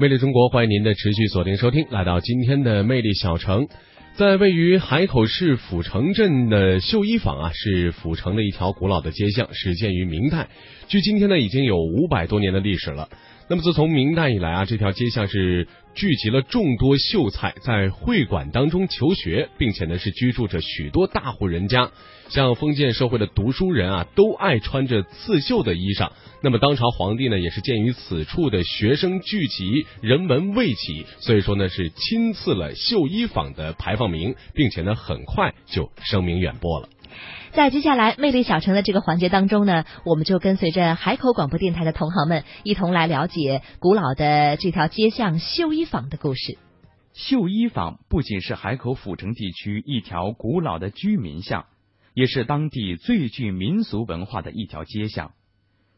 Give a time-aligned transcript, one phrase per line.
[0.00, 3.68] 魅力中国，欢迎您的持续锁定收听，来到今天的魅力小城，
[4.16, 10.48] 在位于海口市府城镇的绣衣坊啊，是府城的一条古老的街巷，始建于明代，
[10.88, 13.08] 距今天呢已经有五百多年的历史了。
[13.46, 21.90] 那么自从明代以来啊，这条街巷是聚集了众多秀才在会馆当中求学，并且呢是居住着许多大户人家。
[22.30, 26.10] 像封建社会的读书人啊，都爱穿着刺绣的衣裳。
[26.42, 36.88] 那么当朝皇帝呢，也是鉴于此处的学生聚集，人文未起，所以说呢是亲赐了绣衣坊的牌坊名，并且呢很快就声名远播了。
[37.52, 46.58] 在接下来魅力小城的这个环节当中呢，我们就跟随着海口广播电台的同行们，一同来了解古老的这条街巷绣衣坊的故事。
[47.12, 51.66] 绣衣坊不仅是海口府城地区一条古老的居民巷，
[52.12, 55.30] 也是当地最具民俗文化的一条街巷。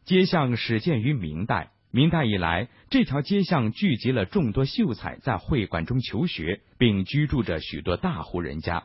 [0.05, 8.83] 街巷始建于明代，明代以来，这条街巷聚集了众多秀才在会馆中求学，并居住着许多大户人家。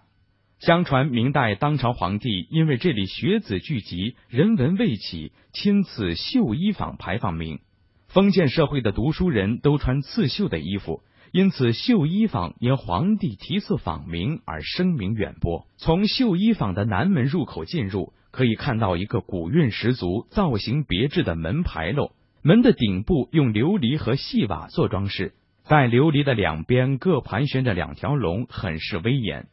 [0.64, 7.58] 相传明代当朝皇帝因为这里学子聚集，人文未起，亲赐绣衣坊牌坊名。
[8.06, 15.66] 封建社会的读书人都穿刺绣的衣服，因此绣衣坊因皇帝题赐坊名而声名远播。
[15.78, 22.12] 从绣衣坊的南门入口进入，可以看到一个古韵十足、造型别致的门牌楼。
[22.40, 29.48] 门的顶部用琉璃和细瓦做装饰，在琉璃的两边各盘旋着两条龙，很是威严。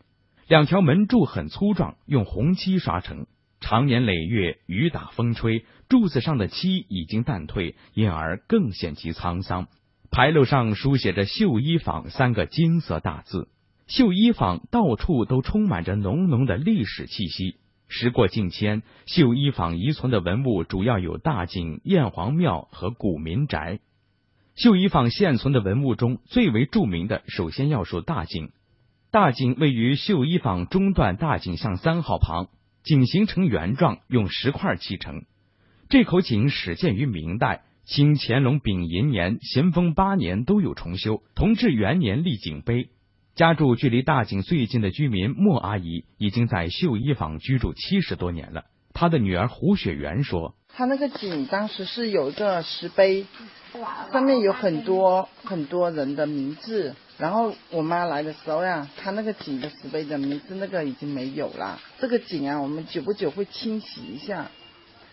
[0.49, 3.27] 两条门柱很粗壮，用红漆刷成，
[3.59, 9.67] 常年累月雨打风吹，柱子上的漆已经淡褪，因而更显其沧桑。
[10.09, 13.47] 牌楼上书写着“绣衣坊”三个金色大字。
[13.85, 17.57] 绣衣坊到处都充满着浓浓的历史气息。
[17.87, 23.81] 时过境迁，绣衣坊遗存的文物主要有大井、燕皇庙和古民宅。
[24.55, 28.49] 绣衣坊现存的文物中最为著名的，首先要数大井。
[29.11, 32.49] 大井位于绣衣坊中段大井巷三号旁，
[32.83, 35.23] 井形成圆状，用石块砌成。
[35.89, 41.23] 这口井始建于明代，清乾隆丙寅年、咸丰八年都有重修。
[41.33, 42.89] 同治元年立井碑。
[43.33, 48.65] 家住距离大井最近的居民莫阿姨，已经在绣衣坊居住七十多年了。
[48.93, 53.25] 她的女儿胡雪媛说：“她那个井当时是有一个石碑，
[54.11, 61.79] 上面有很多很多人的名字。”然后我妈来的时候呀，她那个井的石碑的名字那个已经没有了。
[61.99, 64.49] 这个井啊，我们久不久会清洗一下，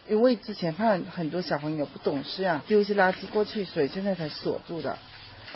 [0.09, 4.97] 因为之前怕很多小朋友不懂事啊，丢些垃圾过去，所以现在才锁住的。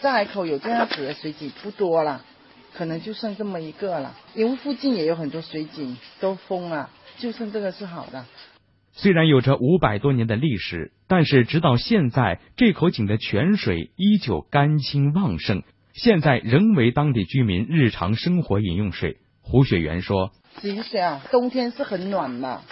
[0.00, 2.24] 在海口有这样子的水井不多了，
[2.74, 4.16] 可能就剩这么一个了。
[4.34, 8.26] 因为附近也有很多水井都封了，就剩这个是好的。
[8.92, 15.62] 虽然有着五百多年的历史，但是直到现在，这口井的泉水依旧甘清旺盛。
[15.92, 19.18] 现在仍为当地居民日常生活饮用水。
[19.42, 20.30] 胡雪媛说
[20.62, 22.62] ：“井水啊，冬天是很暖的，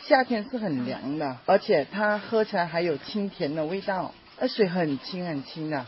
[0.00, 5.84] 夏天是很凉的，而且它喝起来还有清甜的味道，那水很清很清的。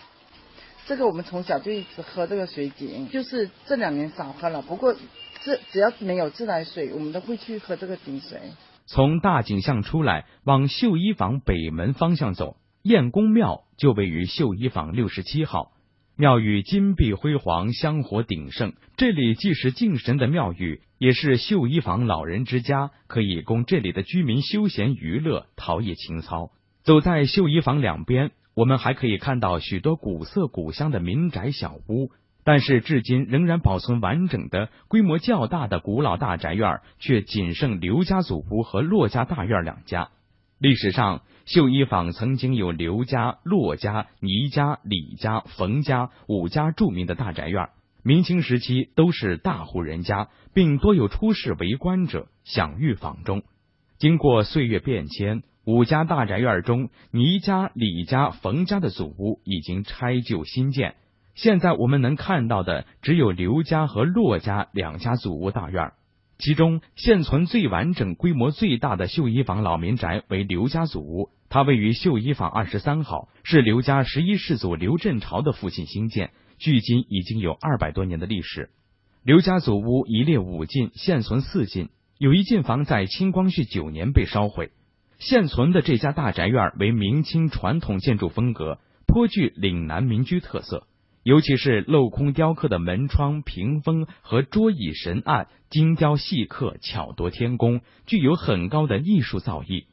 [0.86, 4.60] 这个我们从小就一直喝这个水井，就是这两年少喝了。
[4.60, 4.94] 不过
[5.42, 8.38] 这只要没有自来水，我们都会去喝这个井水。”
[8.86, 15.70] 从大井巷出来，往秀衣坊北门方向走，燕公庙就位于秀衣坊六十七号。
[16.16, 18.74] 庙宇金碧辉煌，香火鼎盛。
[18.96, 26.52] 这里既是敬神的庙宇，也是绣衣坊老人之家，可以供这里的居民休闲娱乐、陶冶情操。
[26.84, 32.12] 走在绣衣坊两边，我们还可以看到许多古色古香的民宅小屋，
[32.44, 40.10] 但是至今仍然保存完整的、规模较大的古老大宅院，却仅剩刘家祖屋和骆家大院两家。
[40.64, 41.20] 历史上。
[41.44, 47.68] 绣衣坊曾经有刘家、骆家、倪家、李家、冯家五家著名的大宅院，
[48.02, 53.42] 明清时期都是大户人家，并多有出仕为官者享誉坊中。
[53.98, 60.94] 经过岁月变迁，五家大宅院中，倪家、李家、冯家的祖屋已经拆旧新建，
[61.34, 65.92] 现在我们能看到的只有刘家和骆家两家祖屋大院。
[66.38, 78.70] 其中现存最完整、规模最大的绣衣坊老民宅为刘家祖屋，它位于绣衣坊二十三号，是刘家十一世祖刘振朝的父亲兴建，距今已经有二百多年的历史。
[79.22, 81.88] 刘家祖屋一列五进，现存四进，
[82.18, 84.70] 有一进房在清光绪九年被烧毁。
[85.18, 90.86] 现存的这家大宅院为明清传统建筑风格，颇具岭南民居特色。
[91.24, 99.86] 尤其是镂空雕刻的门窗、屏风和桌椅神案，精雕细刻，巧夺天工，具有很高的艺术造诣。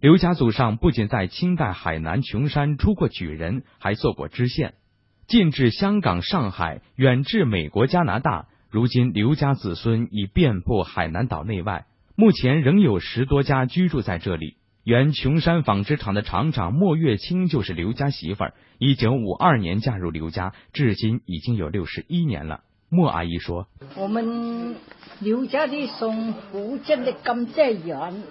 [0.00, 4.72] 刘家祖上不仅在清代海南琼山出过举人，还做过知县。
[5.26, 8.46] 近至香港、上海，远至美国、加拿大。
[8.70, 11.84] 如今刘家子孙已遍布海南岛内外，
[12.16, 14.54] 目前仍有十多家居住在这里。
[14.82, 22.60] 原琼山纺织厂的厂长莫月清就是刘家媳妇儿，一九五二年嫁入刘家，至今已经有六十一年了。
[22.88, 24.74] 莫阿姨说：“我们
[25.20, 28.22] 刘家的从福建的甘蔗园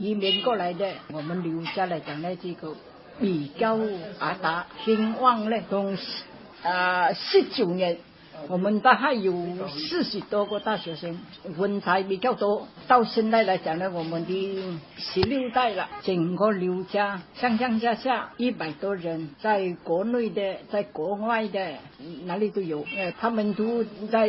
[0.00, 2.74] 移民过来的，我们刘家来讲呢，这个
[3.20, 3.78] 比较
[4.18, 5.96] 发达兴旺呢，从
[6.62, 7.98] 啊十九年。”
[8.48, 9.32] 我们大概有
[9.68, 11.18] 四十多个大学生，
[11.56, 12.66] 文才比较多。
[12.86, 21.74] 到现在来讲呢，我们的十六代了，整个刘家上上下下一百多人，在国内的，在国外的，
[22.24, 22.84] 哪里都有。
[22.96, 24.26] 呃，他们都在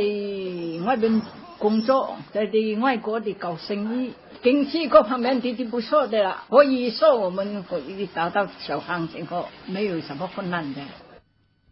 [0.86, 1.21] 外边
[1.57, 6.44] 工作，在的外国的搞生意，经济各方面都是不错的了。
[6.50, 10.81] 可以说，我们可以达到小康情况，没有什么困难的。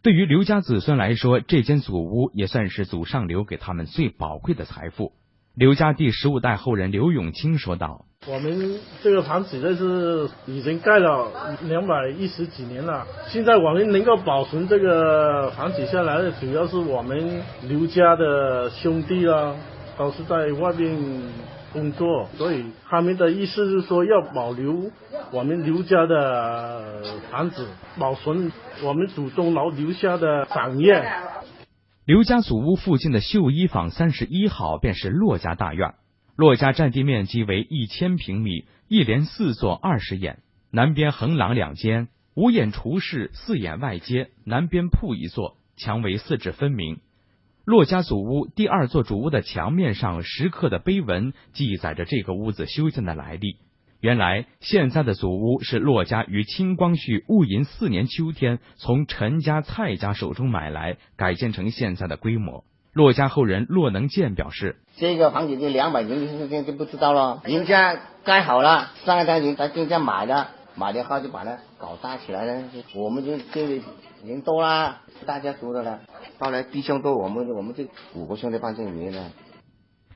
[0.03, 5.12] 对于刘家子孙来说，这间祖屋也算是祖上留给他们最宝贵的财富。
[5.53, 19.56] 刘家第十五代后人刘永清说道：“我们这个房子这是已经盖了两百一十几年了，现在我们能够保存这个房子下来的，主要是我们刘家的兄弟啊，
[20.00, 20.98] 都是在外面。”
[21.73, 24.91] 工作，所以他们的意思是说要保留
[25.31, 28.51] 我们刘家的房子，保存
[28.83, 31.03] 我们祖宗老留下的产业。
[32.06, 35.94] 刘家祖屋附近的绣衣坊三十一号便是骆家大院，
[36.35, 40.39] 骆家占地面积为一千平米，一连四座二十眼，
[40.71, 47.00] 南边横廊两间，五眼厨室，四眼外街，南边铺一座，墙围四指分明。
[47.63, 53.58] 骆家祖屋第二座主屋的墙面上石刻的碑文，记载着这个屋子修建的来历。
[54.00, 62.63] 原来，现在的祖屋是骆家于清光绪戊寅四年秋天从陈家、蔡家手中买来，改建成现在的规模。
[62.94, 72.63] 骆家后人骆能建表示：“这个房子就两百年就不知道了，人家盖好了，上一代人在人家买的，买的话就把它搞大起来了。
[72.96, 73.84] 我们就这里
[74.25, 76.00] 人多啦，大家熟的了。”
[76.41, 79.31] 后来弟兄多，我们我们这五个兄弟搬进里面了。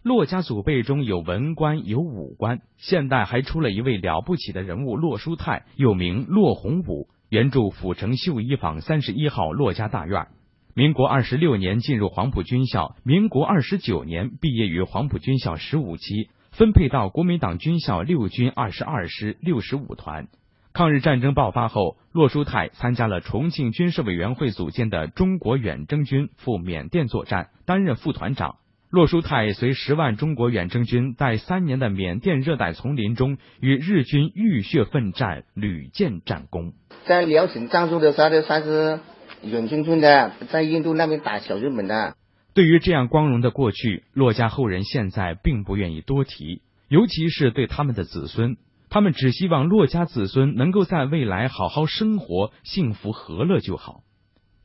[0.02, 10.26] 骆家祖辈中有文官，有武官，现代还出了一位了不起的人物骆书泰，又名骆洪武，原住府城绣衣坊三十一号骆家大院。
[10.74, 20.28] 民国二十六年进入黄埔军校，民国二十九年毕业于黄埔军校十五期，分配到国民党军校六军二十二师六十五团。
[20.76, 28.58] 抗日战争爆发后，洛书泰参加了重庆军事委员会组建的中国远征军，赴缅甸作战，担任副团长。
[28.90, 36.74] 洛书泰随十万中国远征军在三年的缅甸热带丛林中，与日军浴血奋战，屡建战功。
[37.06, 39.00] 在辽沈战术的时候，算是
[39.44, 42.18] 远征军的，在印度那边打小日本的。
[42.54, 48.58] 对于这样光荣的过去，骆家后人现在并不愿意多提，尤其是对他们的子孙。
[48.96, 54.04] 他们只希望骆家子孙能够在未来好好生活，幸福和乐就好。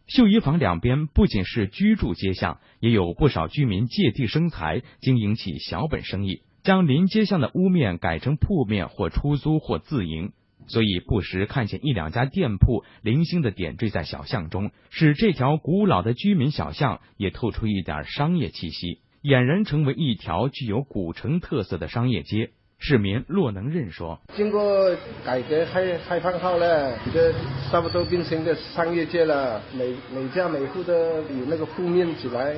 [0.06, 10.30] 绣衣坊两边不仅是居住街巷，也有不少居民借地生财，经营起小本生意，将临街巷的屋面改成铺面，或出租或自营。
[10.68, 22.52] 所以不时看见一两家店铺零星的点缀在小巷中，使这条古老的居民小巷也透出一点商业气息，俨然成为一条具有古城特色的商业街。
[22.82, 24.90] 市民骆能任说：“经过
[25.22, 27.30] 改革开开放后呢，这
[27.70, 29.60] 差不多变成个商业街了。
[29.76, 32.56] 每每家每户都有那个铺面起来，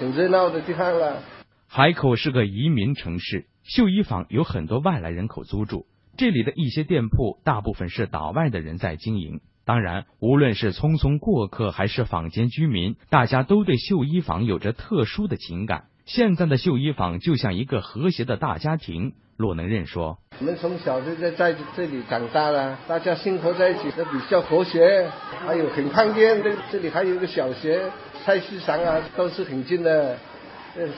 [0.00, 1.22] 挺热闹的地方了。”
[1.68, 5.86] 海口是个移民城市，绣衣坊有很多外来人口租住。
[6.16, 9.40] 这里的一些店铺，大部分是岛外的人在经营。
[9.64, 15.84] 当然，无论是匆匆过客还是坊间居民，大家都对绣衣坊有着特殊的情感。
[16.08, 19.12] 现在的绣衣坊就像一个和谐的大家庭。
[19.36, 25.10] 骆能任说：“我们从小就在在这里长大了，大家生活在一起都比较和谐，
[25.46, 26.42] 还有很方便。
[26.42, 27.90] 这这里还有一个小学，
[28.24, 30.18] 菜市场啊都是很近的，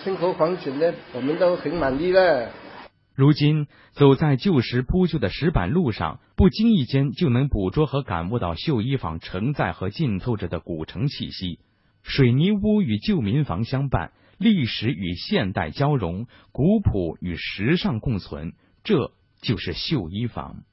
[0.04, 2.48] 生活环境呢我们都很满意了。”
[3.16, 11.58] 如今走在旧时铺就的石板路上，不经意间就能捕捉和感悟到绣衣坊承载和浸透着的古城气息。
[12.04, 14.12] 水泥屋与旧民房相伴。
[14.40, 20.64] 历史与现代交融，古朴与时尚共存，这就是绣衣坊。